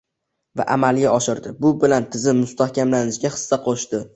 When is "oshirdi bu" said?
1.17-1.71